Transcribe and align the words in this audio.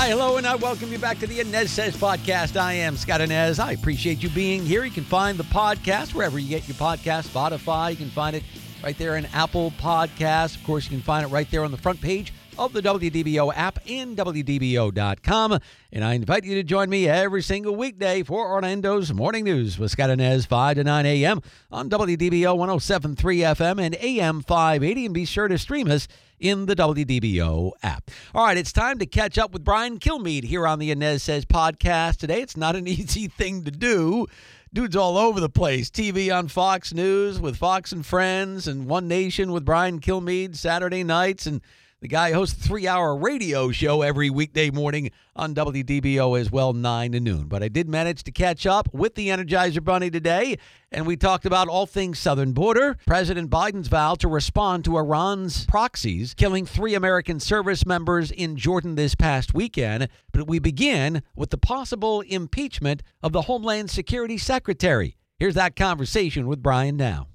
Hi, 0.00 0.08
hello, 0.08 0.38
and 0.38 0.46
I 0.46 0.54
welcome 0.56 0.90
you 0.90 0.98
back 0.98 1.18
to 1.18 1.26
the 1.26 1.40
Anez 1.40 1.68
Sez 1.68 1.94
podcast. 1.94 2.58
I 2.58 2.72
am 2.72 2.96
Scott 2.96 3.20
Anez. 3.20 3.62
I 3.62 3.72
appreciate 3.72 4.22
you 4.22 4.30
being 4.30 4.64
here. 4.64 4.82
You 4.82 4.90
can 4.90 5.04
find 5.04 5.36
the 5.36 5.44
podcast 5.44 6.14
wherever 6.14 6.38
you 6.38 6.48
get 6.48 6.66
your 6.66 6.76
podcast, 6.76 7.28
Spotify. 7.28 7.90
You 7.90 7.98
can 7.98 8.08
find 8.08 8.34
it 8.34 8.42
right 8.82 8.96
there 8.96 9.16
in 9.16 9.26
Apple 9.26 9.72
Podcasts. 9.72 10.56
Of 10.56 10.64
course, 10.64 10.84
you 10.84 10.90
can 10.92 11.02
find 11.02 11.26
it 11.26 11.28
right 11.28 11.50
there 11.50 11.64
on 11.64 11.70
the 11.70 11.76
front 11.76 12.00
page 12.00 12.32
of 12.56 12.72
the 12.72 12.80
WDBO 12.80 13.52
app 13.54 13.78
and 13.86 14.16
WDBO.com. 14.16 15.58
And 15.92 16.02
I 16.02 16.14
invite 16.14 16.44
you 16.44 16.54
to 16.54 16.62
join 16.62 16.88
me 16.88 17.06
every 17.06 17.42
single 17.42 17.76
weekday 17.76 18.22
for 18.22 18.48
Orlando's 18.48 19.12
Morning 19.12 19.44
News 19.44 19.78
with 19.78 19.90
Scott 19.90 20.08
Anez, 20.08 20.46
5 20.46 20.76
to 20.76 20.84
9 20.84 21.04
a.m. 21.04 21.42
on 21.70 21.90
WDBO 21.90 22.56
1073 22.56 23.40
FM 23.40 23.78
and 23.78 23.94
AM 23.96 24.40
580. 24.40 25.04
And 25.04 25.14
be 25.14 25.26
sure 25.26 25.46
to 25.46 25.58
stream 25.58 25.90
us 25.90 26.08
in 26.40 26.66
the 26.66 26.74
WDBO 26.74 27.72
app. 27.82 28.10
All 28.34 28.44
right, 28.44 28.56
it's 28.56 28.72
time 28.72 28.98
to 28.98 29.06
catch 29.06 29.38
up 29.38 29.52
with 29.52 29.62
Brian 29.62 29.98
Kilmeade 29.98 30.44
here 30.44 30.66
on 30.66 30.78
the 30.78 30.92
Anez 30.92 31.20
Sez 31.20 31.44
podcast 31.44 32.16
today. 32.16 32.40
It's 32.40 32.56
not 32.56 32.74
an 32.74 32.88
easy 32.88 33.28
thing 33.28 33.64
to 33.64 33.70
do. 33.70 34.26
Dude's 34.72 34.96
all 34.96 35.18
over 35.18 35.40
the 35.40 35.48
place. 35.48 35.90
TV 35.90 36.36
on 36.36 36.48
Fox 36.48 36.94
News 36.94 37.40
with 37.40 37.56
Fox 37.56 37.92
and 37.92 38.06
Friends 38.06 38.66
and 38.66 38.86
One 38.86 39.08
Nation 39.08 39.52
with 39.52 39.64
Brian 39.64 40.00
Kilmeade 40.00 40.56
Saturday 40.56 41.04
nights 41.04 41.46
and 41.46 41.60
the 42.00 42.08
guy 42.08 42.32
hosts 42.32 42.58
a 42.58 42.68
three 42.68 42.88
hour 42.88 43.14
radio 43.14 43.70
show 43.70 44.00
every 44.00 44.30
weekday 44.30 44.70
morning 44.70 45.10
on 45.36 45.54
WDBO 45.54 46.40
as 46.40 46.50
well, 46.50 46.72
9 46.72 47.12
to 47.12 47.20
noon. 47.20 47.44
But 47.44 47.62
I 47.62 47.68
did 47.68 47.88
manage 47.88 48.22
to 48.24 48.32
catch 48.32 48.66
up 48.66 48.92
with 48.94 49.14
the 49.14 49.28
Energizer 49.28 49.84
Bunny 49.84 50.10
today, 50.10 50.56
and 50.90 51.06
we 51.06 51.16
talked 51.16 51.44
about 51.44 51.68
all 51.68 51.86
things 51.86 52.18
southern 52.18 52.52
border, 52.52 52.96
President 53.06 53.50
Biden's 53.50 53.88
vow 53.88 54.14
to 54.14 54.28
respond 54.28 54.84
to 54.86 54.96
Iran's 54.96 55.66
proxies, 55.66 56.32
killing 56.32 56.64
three 56.64 56.94
American 56.94 57.38
service 57.38 57.84
members 57.84 58.30
in 58.30 58.56
Jordan 58.56 58.94
this 58.94 59.14
past 59.14 59.52
weekend. 59.52 60.08
But 60.32 60.48
we 60.48 60.58
begin 60.58 61.22
with 61.36 61.50
the 61.50 61.58
possible 61.58 62.22
impeachment 62.22 63.02
of 63.22 63.32
the 63.32 63.42
Homeland 63.42 63.90
Security 63.90 64.38
Secretary. 64.38 65.16
Here's 65.38 65.54
that 65.54 65.76
conversation 65.76 66.46
with 66.46 66.62
Brian 66.62 66.96
now 66.96 67.28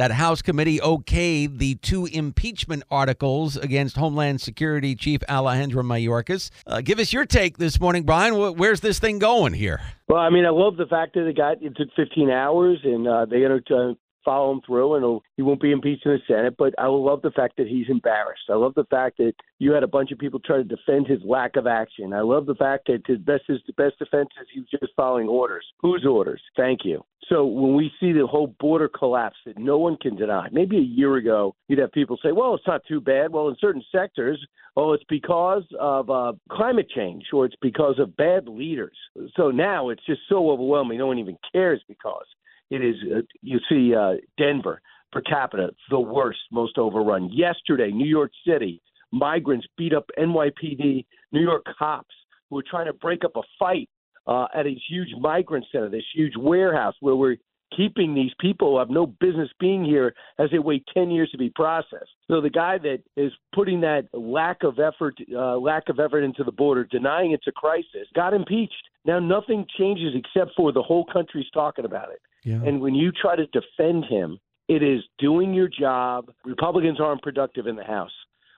that 0.00 0.12
House 0.12 0.40
committee 0.40 0.78
okayed 0.78 1.58
the 1.58 1.74
two 1.74 2.06
impeachment 2.06 2.82
articles 2.90 3.58
against 3.58 3.98
Homeland 3.98 4.40
Security 4.40 4.94
Chief 4.94 5.20
Alejandro 5.28 5.82
Mayorkas. 5.82 6.48
Uh, 6.66 6.80
give 6.80 6.98
us 6.98 7.12
your 7.12 7.26
take 7.26 7.58
this 7.58 7.78
morning, 7.78 8.04
Brian. 8.04 8.34
Where's 8.56 8.80
this 8.80 8.98
thing 8.98 9.18
going 9.18 9.52
here? 9.52 9.78
Well, 10.08 10.18
I 10.18 10.30
mean, 10.30 10.46
I 10.46 10.48
love 10.48 10.78
the 10.78 10.86
fact 10.86 11.12
that 11.16 11.26
it 11.26 11.36
got 11.36 11.62
it 11.62 11.76
took 11.76 11.88
15 11.96 12.30
hours 12.30 12.78
and 12.82 13.06
uh, 13.06 13.26
they 13.26 13.42
got 13.42 13.48
to 13.66 13.98
follow 14.24 14.52
him 14.52 14.60
through, 14.66 14.94
and 14.94 15.20
he 15.36 15.42
won't 15.42 15.60
be 15.60 15.72
impeached 15.72 16.06
in 16.06 16.12
the 16.12 16.18
Senate. 16.26 16.54
But 16.58 16.74
I 16.78 16.86
love 16.86 17.22
the 17.22 17.30
fact 17.30 17.56
that 17.58 17.68
he's 17.68 17.88
embarrassed. 17.88 18.44
I 18.50 18.54
love 18.54 18.74
the 18.74 18.84
fact 18.84 19.18
that 19.18 19.34
you 19.58 19.72
had 19.72 19.82
a 19.82 19.88
bunch 19.88 20.12
of 20.12 20.18
people 20.18 20.40
try 20.40 20.56
to 20.58 20.64
defend 20.64 21.06
his 21.06 21.20
lack 21.24 21.56
of 21.56 21.66
action. 21.66 22.12
I 22.12 22.20
love 22.20 22.46
the 22.46 22.54
fact 22.54 22.86
that 22.86 23.02
his 23.06 23.18
best 23.18 23.44
his 23.46 23.60
best 23.76 23.98
defense 23.98 24.28
is 24.40 24.48
he 24.52 24.60
was 24.60 24.68
just 24.70 24.92
following 24.96 25.28
orders. 25.28 25.64
Whose 25.80 26.04
orders? 26.04 26.42
Thank 26.56 26.80
you. 26.84 27.04
So 27.28 27.44
when 27.46 27.74
we 27.74 27.92
see 28.00 28.12
the 28.12 28.26
whole 28.26 28.54
border 28.58 28.88
collapse 28.88 29.36
that 29.46 29.58
no 29.58 29.78
one 29.78 29.96
can 29.98 30.16
deny, 30.16 30.48
maybe 30.50 30.78
a 30.78 30.80
year 30.80 31.16
ago 31.16 31.54
you'd 31.68 31.78
have 31.78 31.92
people 31.92 32.18
say, 32.22 32.32
"Well, 32.32 32.54
it's 32.54 32.66
not 32.66 32.82
too 32.86 33.00
bad." 33.00 33.32
Well, 33.32 33.48
in 33.48 33.56
certain 33.60 33.84
sectors, 33.92 34.44
oh, 34.76 34.92
it's 34.92 35.04
because 35.08 35.64
of 35.78 36.10
uh, 36.10 36.32
climate 36.50 36.88
change 36.94 37.24
or 37.32 37.44
it's 37.44 37.56
because 37.60 37.98
of 37.98 38.16
bad 38.16 38.48
leaders. 38.48 38.96
So 39.36 39.50
now 39.50 39.90
it's 39.90 40.04
just 40.06 40.22
so 40.28 40.50
overwhelming, 40.50 40.98
no 40.98 41.06
one 41.06 41.18
even 41.18 41.38
cares 41.52 41.82
because 41.88 42.24
it 42.70 42.84
is. 42.84 42.96
Uh, 43.04 43.20
you 43.42 43.58
see 43.68 43.94
uh, 43.94 44.14
Denver 44.38 44.80
per 45.12 45.20
capita, 45.22 45.70
the 45.90 46.00
worst, 46.00 46.38
most 46.52 46.78
overrun. 46.78 47.30
Yesterday, 47.32 47.90
New 47.90 48.08
York 48.08 48.30
City, 48.46 48.80
migrants 49.10 49.66
beat 49.76 49.92
up 49.92 50.06
NYPD, 50.18 51.04
New 51.32 51.40
York 51.40 51.64
cops 51.78 52.14
who 52.48 52.56
were 52.56 52.64
trying 52.68 52.86
to 52.86 52.92
break 52.92 53.24
up 53.24 53.32
a 53.36 53.42
fight 53.58 53.88
uh, 54.26 54.46
at 54.54 54.66
a 54.66 54.76
huge 54.88 55.08
migrant 55.20 55.66
center, 55.72 55.88
this 55.88 56.04
huge 56.14 56.34
warehouse 56.36 56.94
where 57.00 57.16
we're 57.16 57.36
keeping 57.76 58.14
these 58.14 58.32
people 58.40 58.72
who 58.72 58.78
have 58.78 58.90
no 58.90 59.06
business 59.06 59.48
being 59.60 59.84
here 59.84 60.12
as 60.38 60.50
they 60.50 60.58
wait 60.58 60.84
10 60.92 61.10
years 61.10 61.30
to 61.30 61.38
be 61.38 61.50
processed. 61.50 62.10
So 62.28 62.40
the 62.40 62.50
guy 62.50 62.78
that 62.78 62.98
is 63.16 63.32
putting 63.54 63.80
that 63.82 64.08
lack 64.12 64.64
of 64.64 64.78
effort, 64.78 65.14
uh, 65.34 65.56
lack 65.56 65.88
of 65.88 66.00
effort 66.00 66.22
into 66.22 66.42
the 66.42 66.52
border, 66.52 66.84
denying 66.84 67.32
it's 67.32 67.46
a 67.46 67.52
crisis, 67.52 68.08
got 68.14 68.34
impeached. 68.34 68.74
Now 69.04 69.18
nothing 69.18 69.66
changes 69.78 70.14
except 70.14 70.52
for 70.56 70.72
the 70.72 70.82
whole 70.82 71.06
country's 71.12 71.50
talking 71.52 71.84
about 71.84 72.10
it. 72.10 72.20
Yeah. 72.44 72.62
And 72.66 72.80
when 72.80 72.94
you 72.94 73.12
try 73.12 73.36
to 73.36 73.46
defend 73.46 74.04
him, 74.06 74.38
it 74.68 74.82
is 74.82 75.02
doing 75.18 75.52
your 75.54 75.68
job. 75.68 76.30
Republicans 76.44 77.00
aren't 77.00 77.22
productive 77.22 77.66
in 77.66 77.76
the 77.76 77.84
House, 77.84 78.12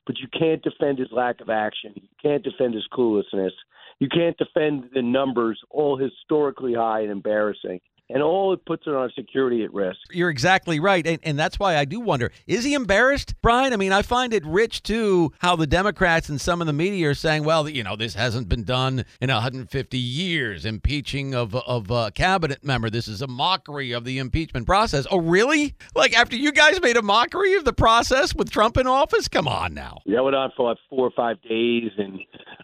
but 0.07 0.17
you 0.19 0.29
can't 0.39 0.63
defend 0.63 0.99
his 0.99 1.09
lack 1.11 1.41
of 1.41 1.49
action. 1.49 1.93
You 1.95 2.09
can't 2.21 2.43
defend 2.43 2.75
his 2.75 2.87
cluelessness. 2.93 3.53
You 3.99 4.09
can't 4.09 4.37
defend 4.37 4.91
the 4.93 5.03
numbers, 5.03 5.61
all 5.71 5.97
historically 5.97 6.75
high 6.75 7.01
and 7.01 7.11
embarrassing 7.11 7.81
and 8.09 8.23
all 8.23 8.53
it 8.53 8.65
puts 8.65 8.87
our 8.87 9.11
security 9.11 9.65
at 9.65 9.73
risk. 9.73 9.99
You're 10.11 10.31
exactly 10.31 10.81
right. 10.81 11.07
And, 11.07 11.19
and 11.23 11.39
that's 11.39 11.59
why 11.59 11.77
I 11.77 11.85
do 11.85 12.01
wonder 12.01 12.31
is 12.47 12.65
he 12.65 12.75
embarrassed, 12.75 13.35
Brian? 13.43 13.73
I 13.73 13.77
mean, 13.77 13.93
I 13.93 14.03
find 14.03 14.35
it 14.35 14.45
rich, 14.45 14.83
too, 14.83 15.33
how 15.39 15.57
the 15.57 15.67
Democrats 15.67 16.29
and 16.29 16.41
some 16.41 16.61
of 16.61 16.67
the 16.67 16.73
media 16.73 17.11
are 17.11 17.15
saying, 17.15 17.45
well, 17.45 17.69
you 17.69 17.83
know, 17.83 17.97
this 17.97 18.15
hasn't 18.15 18.49
been 18.49 18.65
done 18.65 19.05
in 19.21 19.31
150 19.31 19.99
years, 19.99 20.65
impeaching 20.65 21.35
of, 21.35 21.55
of 21.55 21.91
a 21.91 22.11
cabinet 22.11 22.65
member. 22.65 22.91
This 22.91 23.09
is 23.09 23.23
a 23.23 23.27
mockery 23.27 23.93
of 23.93 24.05
the 24.05 24.19
impeachment 24.19 24.67
process. 24.67 25.07
Oh, 25.11 25.21
really? 25.21 25.75
Like, 25.95 26.17
after 26.17 26.37
you 26.37 26.53
guys 26.53 26.81
made 26.81 26.97
a 26.97 27.03
mockery 27.03 27.55
of 27.55 27.65
the 27.65 27.73
process 27.73 28.35
with 28.35 28.51
Trump 28.51 28.77
in 28.77 28.87
office? 28.87 29.29
Come 29.29 29.49
on 29.49 29.75
now. 29.75 29.99
That 30.07 30.23
went 30.23 30.37
on 30.37 30.53
for 30.57 30.69
like 30.71 30.79
four 30.91 31.07
or 31.07 31.13
five 31.17 31.41
days 31.43 31.91
in 31.99 32.21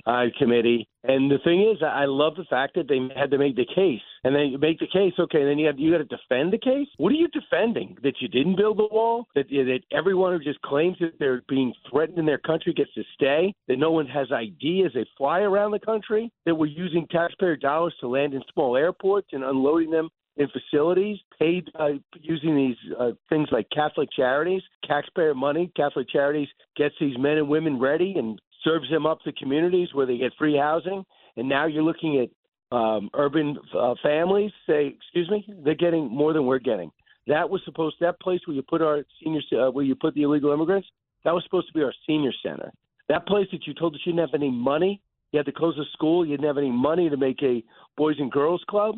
uh, 0.06 0.26
committee. 0.38 0.88
And 1.04 1.30
the 1.30 1.38
thing 1.44 1.62
is, 1.62 1.82
I 1.82 2.06
love 2.06 2.34
the 2.36 2.44
fact 2.44 2.74
that 2.74 2.88
they 2.88 2.98
had 3.14 3.30
to 3.30 3.38
make 3.38 3.54
the 3.54 3.66
case, 3.66 4.00
and 4.24 4.34
then 4.34 4.48
you 4.48 4.58
make 4.58 4.80
the 4.80 4.88
case. 4.88 5.12
Okay, 5.18 5.44
then 5.44 5.58
you 5.58 5.66
have 5.66 5.78
you 5.78 5.92
got 5.92 5.98
to 5.98 6.04
defend 6.04 6.52
the 6.52 6.58
case. 6.58 6.88
What 6.96 7.10
are 7.10 7.16
you 7.16 7.28
defending? 7.28 7.96
That 8.02 8.14
you 8.20 8.28
didn't 8.28 8.56
build 8.56 8.78
the 8.78 8.88
wall? 8.90 9.26
That 9.34 9.48
that 9.48 9.80
everyone 9.92 10.32
who 10.32 10.42
just 10.42 10.60
claims 10.62 10.96
that 11.00 11.18
they're 11.20 11.42
being 11.48 11.72
threatened 11.88 12.18
in 12.18 12.26
their 12.26 12.38
country 12.38 12.72
gets 12.72 12.92
to 12.94 13.04
stay? 13.14 13.54
That 13.68 13.78
no 13.78 13.92
one 13.92 14.06
has 14.06 14.32
ID 14.32 14.84
as 14.86 14.92
they 14.92 15.06
fly 15.16 15.40
around 15.40 15.70
the 15.70 15.78
country? 15.78 16.32
That 16.46 16.56
we're 16.56 16.66
using 16.66 17.06
taxpayer 17.10 17.56
dollars 17.56 17.94
to 18.00 18.08
land 18.08 18.34
in 18.34 18.42
small 18.52 18.76
airports 18.76 19.28
and 19.32 19.44
unloading 19.44 19.90
them 19.90 20.08
in 20.38 20.48
facilities 20.48 21.18
paid 21.38 21.68
uh, 21.78 21.88
using 22.20 22.56
these 22.56 22.76
uh, 22.98 23.10
things 23.28 23.48
like 23.50 23.68
Catholic 23.74 24.08
charities, 24.14 24.62
taxpayer 24.84 25.34
money. 25.34 25.70
Catholic 25.76 26.08
charities 26.08 26.48
gets 26.76 26.94
these 27.00 27.18
men 27.18 27.38
and 27.38 27.48
women 27.48 27.78
ready 27.78 28.14
and 28.16 28.40
serves 28.64 28.90
them 28.90 29.06
up 29.06 29.20
to 29.22 29.32
communities 29.32 29.88
where 29.92 30.06
they 30.06 30.18
get 30.18 30.32
free 30.38 30.56
housing. 30.56 31.04
And 31.36 31.48
now 31.48 31.66
you're 31.66 31.82
looking 31.82 32.20
at 32.20 32.76
um, 32.76 33.08
urban 33.14 33.56
uh, 33.76 33.94
families 34.02 34.50
say, 34.66 34.94
excuse 34.96 35.30
me, 35.30 35.46
they're 35.64 35.74
getting 35.74 36.08
more 36.08 36.32
than 36.32 36.46
we're 36.46 36.58
getting. 36.58 36.90
That 37.26 37.48
was 37.48 37.60
supposed 37.64 37.96
that 38.00 38.20
place 38.20 38.40
where 38.46 38.54
you 38.54 38.62
put 38.62 38.82
our 38.82 39.04
seniors, 39.22 39.46
uh, 39.52 39.70
where 39.70 39.84
you 39.84 39.94
put 39.94 40.14
the 40.14 40.22
illegal 40.22 40.52
immigrants. 40.52 40.88
That 41.24 41.34
was 41.34 41.44
supposed 41.44 41.68
to 41.68 41.74
be 41.74 41.82
our 41.82 41.94
senior 42.06 42.32
center. 42.42 42.72
That 43.08 43.26
place 43.26 43.46
that 43.52 43.66
you 43.66 43.74
told 43.74 43.94
us 43.94 44.00
you 44.04 44.12
didn't 44.12 44.28
have 44.28 44.34
any 44.34 44.50
money, 44.50 45.00
you 45.32 45.38
had 45.38 45.46
to 45.46 45.52
close 45.52 45.76
the 45.76 45.84
school, 45.92 46.24
you 46.24 46.36
didn't 46.36 46.46
have 46.46 46.58
any 46.58 46.70
money 46.70 47.08
to 47.10 47.16
make 47.16 47.42
a 47.42 47.62
boys 47.96 48.16
and 48.18 48.30
girls 48.30 48.62
club. 48.68 48.96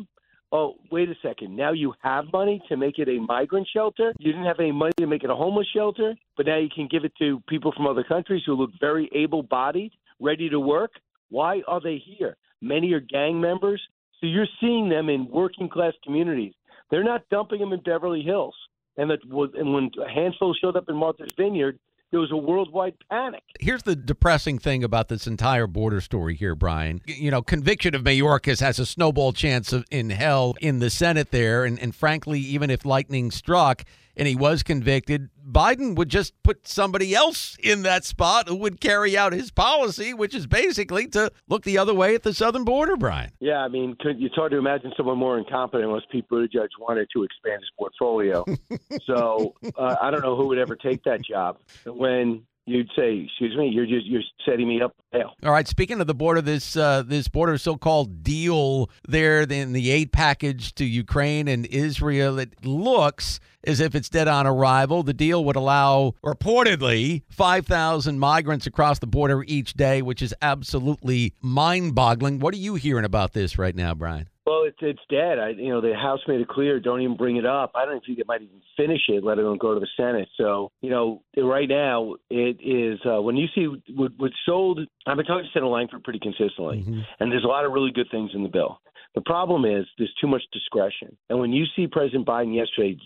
Oh, 0.51 0.75
wait 0.91 1.09
a 1.09 1.15
second. 1.21 1.55
Now 1.55 1.71
you 1.71 1.93
have 2.01 2.25
money 2.33 2.61
to 2.67 2.75
make 2.75 2.99
it 2.99 3.07
a 3.07 3.19
migrant 3.21 3.67
shelter. 3.73 4.13
You 4.19 4.33
didn't 4.33 4.47
have 4.47 4.59
any 4.59 4.73
money 4.73 4.91
to 4.97 5.07
make 5.07 5.23
it 5.23 5.29
a 5.29 5.35
homeless 5.35 5.67
shelter, 5.73 6.13
but 6.35 6.45
now 6.45 6.57
you 6.57 6.69
can 6.73 6.87
give 6.87 7.05
it 7.05 7.13
to 7.19 7.41
people 7.47 7.71
from 7.71 7.87
other 7.87 8.03
countries 8.03 8.43
who 8.45 8.53
look 8.53 8.71
very 8.79 9.09
able 9.13 9.43
bodied, 9.43 9.93
ready 10.19 10.49
to 10.49 10.59
work. 10.59 10.91
Why 11.29 11.61
are 11.67 11.79
they 11.79 11.97
here? 11.97 12.35
Many 12.61 12.91
are 12.93 12.99
gang 12.99 13.39
members. 13.39 13.81
So 14.19 14.27
you're 14.27 14.47
seeing 14.59 14.89
them 14.89 15.09
in 15.09 15.27
working 15.29 15.69
class 15.69 15.93
communities 16.03 16.53
They're 16.89 17.03
not 17.03 17.27
dumping 17.29 17.59
them 17.59 17.73
in 17.73 17.79
Beverly 17.81 18.21
Hills. 18.21 18.55
And 18.97 19.09
that 19.09 19.19
and 19.23 19.73
when 19.73 19.89
a 20.05 20.09
handful 20.09 20.53
showed 20.53 20.75
up 20.75 20.89
in 20.89 20.95
Martha's 20.95 21.31
Vineyard, 21.37 21.79
there 22.11 22.19
was 22.19 22.31
a 22.31 22.37
worldwide 22.37 22.93
panic. 23.09 23.41
Here's 23.59 23.83
the 23.83 23.95
depressing 23.95 24.59
thing 24.59 24.83
about 24.83 25.07
this 25.07 25.27
entire 25.27 25.65
border 25.65 26.01
story 26.01 26.35
here, 26.35 26.55
Brian. 26.55 27.01
You 27.05 27.31
know, 27.31 27.41
conviction 27.41 27.95
of 27.95 28.03
Mayorkas 28.03 28.59
has 28.59 28.79
a 28.79 28.85
snowball 28.85 29.31
chance 29.31 29.71
of, 29.71 29.85
in 29.89 30.09
hell 30.09 30.55
in 30.59 30.79
the 30.79 30.89
Senate 30.89 31.31
there. 31.31 31.63
And, 31.63 31.79
and 31.79 31.95
frankly, 31.95 32.39
even 32.39 32.69
if 32.69 32.85
lightning 32.85 33.31
struck, 33.31 33.83
and 34.17 34.27
he 34.27 34.35
was 34.35 34.61
convicted, 34.61 35.29
Biden 35.49 35.95
would 35.95 36.09
just 36.09 36.33
put 36.43 36.67
somebody 36.67 37.15
else 37.15 37.57
in 37.61 37.83
that 37.83 38.05
spot 38.05 38.47
who 38.47 38.55
would 38.57 38.79
carry 38.79 39.17
out 39.17 39.33
his 39.33 39.51
policy, 39.51 40.13
which 40.13 40.35
is 40.35 40.47
basically 40.47 41.07
to 41.07 41.31
look 41.47 41.63
the 41.63 41.77
other 41.77 41.93
way 41.93 42.15
at 42.15 42.23
the 42.23 42.33
southern 42.33 42.63
border, 42.63 42.95
Brian. 42.95 43.31
Yeah, 43.39 43.59
I 43.59 43.67
mean, 43.67 43.95
it's 44.03 44.35
hard 44.35 44.51
to 44.51 44.57
imagine 44.57 44.93
someone 44.95 45.17
more 45.17 45.37
incompetent 45.37 45.85
unless 45.85 46.03
Pete 46.11 46.27
Buttigieg 46.29 46.67
wanted 46.79 47.07
to 47.13 47.23
expand 47.23 47.61
his 47.61 47.71
portfolio. 47.77 48.45
so 49.05 49.55
uh, 49.77 49.95
I 50.01 50.11
don't 50.11 50.21
know 50.21 50.35
who 50.35 50.47
would 50.47 50.57
ever 50.57 50.75
take 50.75 51.03
that 51.03 51.23
job. 51.23 51.57
When 51.85 52.43
you'd 52.71 52.89
say, 52.95 53.27
"Excuse 53.27 53.55
me, 53.55 53.67
you're 53.67 53.85
just 53.85 54.05
you're 54.05 54.21
setting 54.45 54.67
me 54.67 54.81
up." 54.81 54.95
Hell. 55.13 55.35
All 55.43 55.51
right. 55.51 55.67
Speaking 55.67 55.99
of 55.99 56.07
the 56.07 56.13
border, 56.13 56.41
this 56.41 56.75
uh, 56.77 57.03
this 57.05 57.27
border 57.27 57.57
so-called 57.57 58.23
deal 58.23 58.89
there 59.07 59.41
in 59.41 59.73
the 59.73 59.91
aid 59.91 60.11
package 60.11 60.73
to 60.75 60.85
Ukraine 60.85 61.47
and 61.47 61.65
Israel, 61.65 62.39
it 62.39 62.65
looks 62.65 63.39
as 63.63 63.79
if 63.79 63.93
it's 63.93 64.09
dead 64.09 64.27
on 64.27 64.47
arrival. 64.47 65.03
The 65.03 65.13
deal 65.13 65.43
would 65.45 65.55
allow 65.55 66.15
reportedly 66.23 67.23
5,000 67.29 68.17
migrants 68.17 68.65
across 68.65 68.99
the 68.99 69.07
border 69.07 69.43
each 69.45 69.73
day, 69.73 70.01
which 70.01 70.21
is 70.21 70.33
absolutely 70.41 71.33
mind-boggling. 71.41 72.39
What 72.39 72.53
are 72.53 72.57
you 72.57 72.75
hearing 72.75 73.05
about 73.05 73.33
this 73.33 73.57
right 73.57 73.75
now, 73.75 73.93
Brian? 73.93 74.30
Well, 74.45 74.63
it's 74.63 74.77
it's 74.81 75.01
dead. 75.09 75.37
I, 75.37 75.49
you 75.49 75.69
know, 75.69 75.81
the 75.81 75.93
House 75.93 76.19
made 76.27 76.41
it 76.41 76.47
clear 76.47 76.79
don't 76.79 77.01
even 77.01 77.15
bring 77.15 77.35
it 77.35 77.45
up. 77.45 77.71
I 77.75 77.85
don't 77.85 78.03
think 78.03 78.17
it 78.17 78.27
might 78.27 78.41
even 78.41 78.61
finish 78.75 79.01
it, 79.07 79.23
let 79.23 79.37
alone 79.37 79.59
go 79.59 79.75
to 79.75 79.79
the 79.79 79.87
Senate. 79.95 80.27
So, 80.35 80.71
you 80.81 80.89
know, 80.89 81.21
right 81.37 81.69
now 81.69 82.15
it 82.31 82.57
is 82.59 82.99
uh, 83.05 83.21
when 83.21 83.37
you 83.37 83.47
see 83.53 83.67
what, 83.93 84.11
what's 84.17 84.35
sold. 84.45 84.79
I've 85.05 85.17
been 85.17 85.25
talking 85.25 85.43
to 85.43 85.49
Senator 85.53 85.67
Lankford 85.67 86.03
pretty 86.03 86.19
consistently, 86.19 86.79
mm-hmm. 86.79 87.01
and 87.19 87.31
there's 87.31 87.43
a 87.43 87.47
lot 87.47 87.65
of 87.65 87.71
really 87.71 87.91
good 87.91 88.07
things 88.09 88.31
in 88.33 88.41
the 88.41 88.49
bill. 88.49 88.79
The 89.13 89.21
problem 89.21 89.65
is 89.65 89.85
there's 89.97 90.13
too 90.19 90.27
much 90.27 90.43
discretion, 90.51 91.15
and 91.29 91.39
when 91.39 91.53
you 91.53 91.65
see 91.75 91.85
President 91.85 92.25
Biden 92.25 92.55
yesterday, 92.55 92.97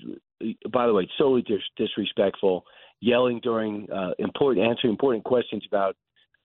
by 0.71 0.87
the 0.87 0.93
way, 0.93 1.09
solely 1.17 1.41
dis- 1.41 1.59
disrespectful, 1.75 2.63
yelling 3.01 3.41
during 3.43 3.91
uh, 3.91 4.11
important 4.19 4.65
answering 4.65 4.91
important 4.91 5.25
questions 5.25 5.63
about 5.67 5.97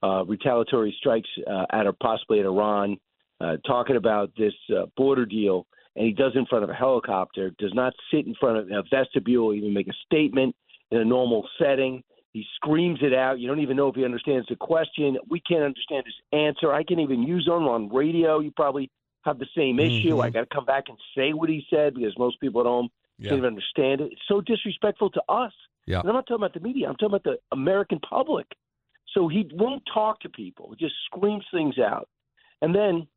uh, 0.03 0.25
retaliatory 0.25 0.95
strikes 0.99 1.29
uh, 1.47 1.67
at 1.73 1.87
or 1.87 1.93
possibly 1.93 2.41
at 2.41 2.47
Iran 2.47 2.97
uh, 3.41 3.57
talking 3.67 3.97
about 3.97 4.31
this 4.37 4.55
uh, 4.77 4.87
border 4.97 5.27
deal, 5.27 5.67
and 5.97 6.07
he 6.07 6.13
does 6.13 6.33
it 6.35 6.39
in 6.39 6.47
front 6.47 6.65
of 6.65 6.71
a 6.71 6.75
helicopter, 6.75 7.51
does 7.59 7.75
not 7.75 7.93
sit 8.13 8.27
in 8.27 8.35
front 8.39 8.59
of 8.59 8.71
a 8.71 8.83
vestibule, 8.91 9.55
even 9.55 9.73
make 9.73 9.89
a 9.89 9.95
statement 10.05 10.55
in 10.91 10.99
a 10.99 11.05
normal 11.05 11.49
setting. 11.59 12.03
He 12.33 12.45
screams 12.55 13.01
it 13.03 13.13
out. 13.13 13.41
You 13.41 13.49
don't 13.49 13.61
even 13.61 13.77
know 13.77 13.89
if 13.89 13.97
he 13.97 14.05
understands 14.05 14.47
the 14.49 14.57
question. 14.57 15.19
We 15.29 15.41
can't 15.41 15.65
understand 15.65 16.05
his 16.07 16.15
answer. 16.33 16.73
I 16.73 16.85
can't 16.85 17.01
even 17.01 17.23
use 17.23 17.47
him 17.47 17.67
on 17.67 17.89
radio. 17.89 18.39
You 18.39 18.53
probably 18.53 18.91
have 19.23 19.39
the 19.39 19.49
same 19.57 19.81
issue. 19.81 20.11
Mm-hmm. 20.11 20.21
I 20.21 20.31
got 20.31 20.41
to 20.41 20.55
come 20.55 20.65
back 20.65 20.85
and 20.89 20.97
say 21.17 21.33
what 21.33 21.49
he 21.49 21.65
said 21.69 21.95
because 21.95 22.17
most 22.19 22.41
people 22.41 22.61
at 22.61 22.67
home 22.67 22.89
yeah. 23.19 23.31
can't 23.31 23.39
even 23.39 23.49
understand 23.49 24.01
it. 24.01 24.13
It's 24.13 24.23
so 24.29 24.41
disrespectful 24.41 25.11
to 25.11 25.23
us. 25.29 25.53
Yeah. 25.87 26.01
And 26.01 26.09
I'm 26.09 26.15
not 26.15 26.27
talking 26.27 26.37
about 26.37 26.55
the 26.55 26.61
media. 26.61 26.89
I'm 26.89 26.95
talking 26.95 27.15
about 27.15 27.25
the 27.25 27.39
American 27.53 27.99
public. 27.99 28.47
So 29.13 29.27
he 29.27 29.49
won't 29.53 29.83
talk 29.93 30.21
to 30.21 30.29
people. 30.29 30.71
He 30.71 30.85
just 30.85 30.95
screams 31.07 31.45
things 31.53 31.79
out. 31.79 32.09
And 32.63 32.75
then 32.75 33.09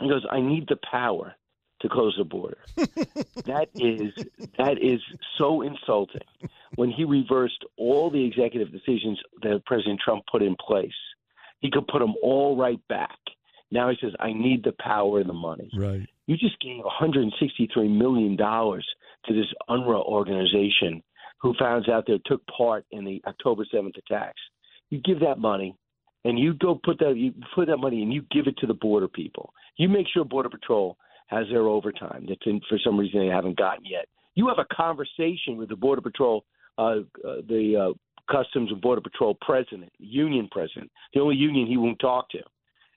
he 0.00 0.08
goes, 0.08 0.24
I 0.30 0.40
need 0.40 0.66
the 0.68 0.78
power 0.90 1.34
to 1.80 1.88
close 1.88 2.14
the 2.18 2.24
border. 2.24 2.58
that 2.76 3.68
is 3.74 4.12
that 4.58 4.78
is 4.82 5.00
so 5.38 5.62
insulting. 5.62 6.20
When 6.76 6.90
he 6.90 7.04
reversed 7.04 7.64
all 7.76 8.10
the 8.10 8.24
executive 8.24 8.70
decisions 8.70 9.18
that 9.42 9.64
President 9.66 10.00
Trump 10.04 10.24
put 10.30 10.42
in 10.42 10.56
place, 10.56 10.90
he 11.60 11.70
could 11.70 11.86
put 11.88 12.00
them 12.00 12.14
all 12.22 12.56
right 12.56 12.80
back. 12.88 13.18
Now 13.70 13.88
he 13.88 13.96
says, 14.00 14.12
I 14.20 14.32
need 14.32 14.64
the 14.64 14.74
power 14.80 15.20
and 15.20 15.28
the 15.28 15.34
money. 15.34 15.70
Right. 15.76 16.06
You 16.26 16.36
just 16.36 16.60
gave 16.60 16.82
$163 16.82 17.90
million 17.90 18.36
to 18.36 18.82
this 19.28 19.46
UNRWA 19.68 20.04
organization 20.04 21.02
who 21.40 21.54
found 21.58 21.88
out 21.88 22.04
there 22.06 22.18
took 22.26 22.42
part 22.46 22.84
in 22.90 23.04
the 23.04 23.22
October 23.26 23.64
7th 23.72 23.96
attacks. 23.96 24.40
You 24.90 25.00
give 25.00 25.20
that 25.20 25.38
money 25.38 25.76
and 26.24 26.38
you 26.38 26.54
go 26.54 26.78
put 26.82 26.98
that 26.98 27.16
you 27.16 27.32
put 27.54 27.68
that 27.68 27.78
money 27.78 28.02
and 28.02 28.12
you 28.12 28.22
give 28.30 28.46
it 28.46 28.56
to 28.58 28.66
the 28.66 28.74
border 28.74 29.08
people. 29.08 29.52
You 29.76 29.88
make 29.88 30.06
sure 30.12 30.24
Border 30.24 30.50
Patrol 30.50 30.96
has 31.28 31.46
their 31.50 31.66
overtime 31.68 32.26
that 32.28 32.38
for 32.68 32.78
some 32.84 32.98
reason 32.98 33.20
they 33.20 33.26
haven't 33.26 33.56
gotten 33.56 33.84
yet. 33.84 34.06
You 34.34 34.48
have 34.48 34.58
a 34.58 34.74
conversation 34.74 35.56
with 35.56 35.68
the 35.68 35.76
Border 35.76 36.02
Patrol, 36.02 36.44
uh, 36.78 36.82
uh, 36.82 37.42
the 37.48 37.94
uh, 37.94 38.32
Customs 38.32 38.70
and 38.70 38.80
Border 38.80 39.00
Patrol 39.00 39.36
president, 39.40 39.92
union 39.98 40.48
president, 40.50 40.90
the 41.14 41.20
only 41.20 41.36
union 41.36 41.66
he 41.66 41.76
won't 41.76 41.98
talk 41.98 42.28
to, 42.30 42.40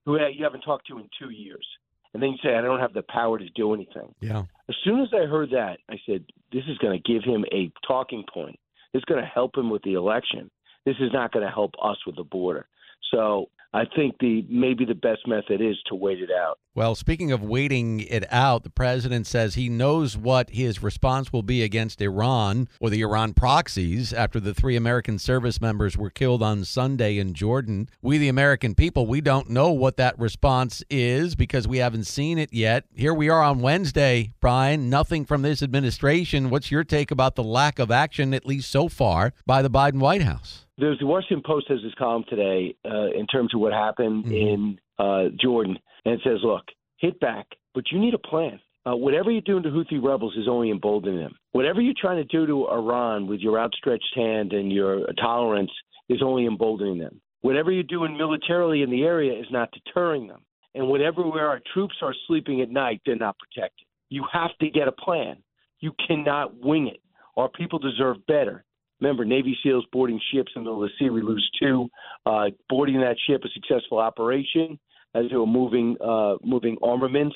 who 0.06 0.20
you 0.20 0.44
haven't 0.44 0.62
talked 0.62 0.88
to 0.88 1.00
in 1.00 1.10
two 1.20 1.32
years. 1.32 1.66
And 2.14 2.22
then 2.22 2.32
you 2.32 2.38
say, 2.44 2.56
I 2.56 2.62
don't 2.62 2.80
have 2.80 2.94
the 2.94 3.04
power 3.10 3.40
to 3.40 3.50
do 3.56 3.74
anything. 3.74 4.14
Yeah. 4.22 4.44
As 4.70 4.76
soon 4.84 5.02
as 5.02 5.08
I 5.14 5.26
heard 5.26 5.50
that, 5.52 5.80
I 5.90 5.96
said, 6.06 6.24
this 6.52 6.64
is 6.68 6.78
going 6.78 7.02
to 7.02 7.12
give 7.12 7.24
him 7.24 7.44
a 7.52 7.72
talking 7.88 8.24
point. 8.32 8.60
This 8.94 9.00
is 9.00 9.06
going 9.06 9.22
to 9.22 9.28
help 9.28 9.58
him 9.58 9.72
with 9.72 9.82
the 9.82 9.94
election. 9.94 10.52
This 10.86 10.96
is 11.00 11.12
not 11.12 11.32
going 11.32 11.46
to 11.46 11.52
help 11.52 11.72
us 11.82 11.98
with 12.06 12.16
the 12.16 12.24
border. 12.24 12.68
So 13.12 13.50
I 13.76 13.86
think 13.86 14.20
the 14.20 14.46
maybe 14.50 14.86
the 14.86 14.94
best 14.94 15.28
method 15.28 15.60
is 15.60 15.78
to 15.88 15.96
wait 15.96 16.20
it 16.20 16.30
out. 16.30 16.60
Well, 16.76 16.94
speaking 16.94 17.32
of 17.32 17.42
waiting 17.42 18.02
it 18.02 18.24
out, 18.32 18.64
the 18.64 18.70
president 18.70 19.26
says 19.26 19.56
he 19.56 19.68
knows 19.68 20.16
what 20.16 20.52
his 20.52 20.84
response 20.84 21.34
will 21.34 21.42
be 21.42 21.64
against 21.64 22.02
Iran 22.02 22.68
or 22.80 22.92
the 22.92 23.02
Iran 23.02 23.34
proxies 23.34 24.14
after 24.14 24.40
the 24.40 24.54
three 24.54 24.76
American 24.76 25.18
service 25.18 25.60
members 25.60 25.98
were 25.98 26.12
killed 26.12 26.44
on 26.44 26.66
Sunday 26.66 27.18
in 27.18 27.34
Jordan. 27.34 27.90
We, 28.02 28.20
the 28.20 28.30
American 28.30 28.76
people, 28.76 29.08
we 29.08 29.22
don't 29.22 29.50
know 29.50 29.72
what 29.72 29.98
that 29.98 30.18
response 30.20 30.84
is 30.90 31.36
because 31.36 31.68
we 31.68 31.80
haven't 31.80 32.06
seen 32.06 32.38
it 32.38 32.54
yet. 32.54 32.86
Here 32.96 33.14
we 33.14 33.30
are 33.30 33.42
on 33.42 33.60
Wednesday, 33.60 34.34
Brian. 34.40 34.90
Nothing 34.90 35.26
from 35.26 35.42
this 35.42 35.64
administration. 35.64 36.52
What's 36.52 36.72
your 36.72 36.84
take 36.84 37.10
about 37.10 37.36
the 37.36 37.44
lack 37.44 37.80
of 37.80 37.90
action, 37.90 38.36
at 38.36 38.46
least 38.46 38.70
so 38.70 38.88
far, 38.88 39.34
by 39.48 39.64
the 39.64 39.70
Biden 39.70 40.00
White 40.00 40.24
House? 40.24 40.63
There's 40.78 41.00
the 41.00 41.06
Washington 41.06 41.44
Post 41.46 41.68
has 41.70 41.80
this 41.84 41.94
column 41.98 42.24
today 42.28 42.76
uh, 42.86 43.12
in 43.18 43.28
terms 43.28 43.54
of 43.54 43.62
what 43.62 43.74
happened 43.74 44.26
mm-hmm. 44.26 44.34
in 44.34 44.80
uh, 44.98 45.26
Jordan, 45.42 45.78
and 46.06 46.16
it 46.16 46.22
says, 46.24 46.40
"Look, 46.44 46.64
hit 46.98 47.20
back, 47.20 47.46
but 47.74 47.86
you 47.92 48.00
need 48.00 48.14
a 48.14 48.18
plan. 48.18 48.60
Uh, 48.86 48.96
whatever 48.96 49.32
you're 49.32 49.42
doing 49.42 49.64
to 49.64 49.70
Houthi 49.70 50.04
rebels 50.04 50.36
is 50.38 50.48
only 50.50 50.70
emboldening 50.70 51.20
them. 51.20 51.36
Whatever 51.54 51.80
you're 51.80 51.94
trying 52.00 52.18
to 52.18 52.26
do 52.26 52.46
to 52.46 52.68
Iran 52.68 53.28
with 53.28 53.40
your 53.40 53.58
outstretched 53.58 54.14
hand 54.16 54.52
and 54.52 54.72
your 54.72 55.06
tolerance 55.22 55.72
is 56.10 56.22
only 56.22 56.46
emboldening 56.46 56.98
them. 56.98 57.22
Whatever 57.42 57.72
you're 57.72 57.84
doing 57.84 58.18
militarily 58.18 58.82
in 58.82 58.90
the 58.90 59.04
area 59.04 59.40
is 59.40 59.46
not 59.52 59.70
deterring 59.72 60.28
them. 60.28 60.42
And 60.76 60.88
whatever 60.88 61.24
where 61.24 61.48
our 61.48 61.62
troops 61.74 61.96
are 62.02 62.16
sleeping 62.28 62.62
at 62.62 62.70
night, 62.70 63.02
they're 63.06 63.16
not 63.16 63.38
protected. 63.38 63.86
You 64.10 64.26
have 64.34 64.52
to 64.60 64.70
get 64.70 64.88
a 64.88 64.92
plan. 64.92 65.38
You 65.80 65.94
cannot 66.08 66.60
wing 66.60 66.88
it. 66.88 67.02
Our 67.38 67.50
people 67.50 67.80
deserve 67.80 68.26
better. 68.28 68.66
Remember, 69.04 69.26
Navy 69.26 69.58
SEALs 69.62 69.86
boarding 69.92 70.18
ships 70.34 70.54
of 70.56 70.64
the 70.64 70.88
sea. 70.98 71.10
We 71.10 71.22
lose 71.22 71.46
two. 71.62 71.90
Uh, 72.26 72.46
boarding 72.70 73.02
that 73.02 73.18
ship, 73.28 73.42
a 73.44 73.50
successful 73.50 73.98
operation 74.00 74.80
as 75.14 75.26
they 75.30 75.36
were 75.36 75.46
moving 75.46 75.98
uh, 76.00 76.36
moving 76.42 76.78
armaments 76.82 77.36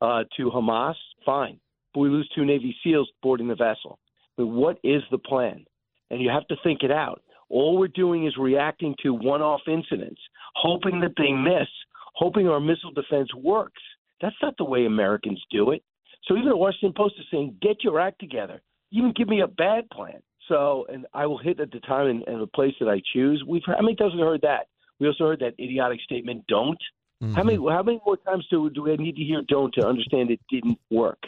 uh, 0.00 0.24
to 0.38 0.50
Hamas. 0.50 0.94
Fine, 1.26 1.60
but 1.92 2.00
we 2.00 2.08
lose 2.08 2.26
two 2.34 2.46
Navy 2.46 2.74
SEALs 2.82 3.10
boarding 3.22 3.46
the 3.46 3.54
vessel. 3.54 3.98
But 4.38 4.46
what 4.46 4.78
is 4.82 5.02
the 5.10 5.18
plan? 5.18 5.66
And 6.10 6.22
you 6.22 6.30
have 6.30 6.46
to 6.48 6.56
think 6.64 6.82
it 6.82 6.90
out. 6.90 7.20
All 7.50 7.78
we're 7.78 7.88
doing 7.88 8.26
is 8.26 8.34
reacting 8.38 8.94
to 9.02 9.12
one-off 9.12 9.60
incidents, 9.68 10.20
hoping 10.54 10.98
that 11.00 11.12
they 11.18 11.30
miss, 11.30 11.68
hoping 12.14 12.48
our 12.48 12.58
missile 12.58 12.92
defense 12.92 13.28
works. 13.34 13.82
That's 14.22 14.36
not 14.40 14.54
the 14.56 14.64
way 14.64 14.86
Americans 14.86 15.42
do 15.50 15.72
it. 15.72 15.82
So 16.24 16.38
even 16.38 16.48
the 16.48 16.56
Washington 16.56 16.94
Post 16.96 17.16
is 17.18 17.26
saying, 17.30 17.58
"Get 17.60 17.84
your 17.84 18.00
act 18.00 18.18
together." 18.18 18.62
Even 18.92 19.12
give 19.12 19.28
me 19.28 19.42
a 19.42 19.46
bad 19.46 19.90
plan. 19.90 20.22
So, 20.48 20.86
and 20.92 21.06
I 21.14 21.26
will 21.26 21.38
hit 21.38 21.60
at 21.60 21.70
the 21.70 21.80
time 21.80 22.08
and, 22.08 22.22
and 22.26 22.42
the 22.42 22.46
place 22.46 22.74
that 22.80 22.88
I 22.88 23.00
choose. 23.12 23.42
We've 23.46 23.62
heard, 23.64 23.76
how 23.76 23.82
many 23.82 23.96
times 23.96 24.12
have 24.12 24.18
we 24.18 24.26
heard 24.26 24.42
that? 24.42 24.68
We 24.98 25.06
also 25.06 25.24
heard 25.24 25.40
that 25.40 25.54
idiotic 25.62 26.00
statement, 26.02 26.44
"Don't." 26.48 26.78
Mm-hmm. 27.22 27.34
How 27.34 27.42
many 27.44 27.58
how 27.58 27.82
many 27.82 28.00
more 28.04 28.16
times 28.16 28.46
do 28.50 28.68
do 28.70 28.82
we 28.82 28.96
need 28.96 29.16
to 29.16 29.22
hear 29.22 29.42
"Don't" 29.48 29.72
to 29.74 29.86
understand 29.86 30.30
it 30.30 30.40
didn't 30.50 30.78
work? 30.90 31.18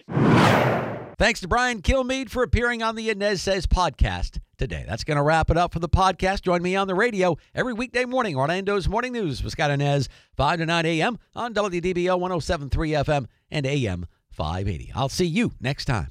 Thanks 1.16 1.40
to 1.40 1.48
Brian 1.48 1.80
Kilmeade 1.80 2.28
for 2.28 2.42
appearing 2.42 2.82
on 2.82 2.96
the 2.96 3.08
Anez 3.08 3.38
Sez 3.38 3.66
podcast 3.66 4.40
today. 4.58 4.84
That's 4.86 5.04
going 5.04 5.16
to 5.16 5.22
wrap 5.22 5.48
it 5.48 5.56
up 5.56 5.72
for 5.72 5.78
the 5.78 5.88
podcast. 5.88 6.42
Join 6.42 6.60
me 6.60 6.74
on 6.74 6.88
the 6.88 6.94
radio 6.94 7.36
every 7.54 7.72
weekday 7.72 8.04
morning, 8.04 8.34
Orlando's 8.34 8.88
Morning 8.88 9.12
News 9.12 9.42
with 9.42 9.52
Scott 9.52 9.70
Anez, 9.70 10.08
5 10.36 10.58
to 10.58 10.66
9 10.66 10.86
a.m. 10.86 11.18
on 11.36 11.54
WDBO 11.54 12.18
107.3 12.18 12.70
FM 13.04 13.26
and 13.50 13.64
AM 13.64 14.06
580. 14.30 14.92
I'll 14.94 15.08
see 15.08 15.26
you 15.26 15.52
next 15.60 15.84
time. 15.84 16.10